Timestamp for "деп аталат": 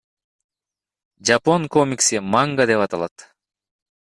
2.73-3.15